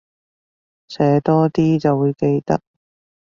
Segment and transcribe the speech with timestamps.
[0.87, 2.59] 寫多啲就會記得